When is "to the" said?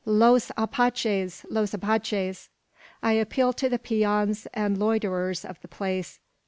3.57-3.77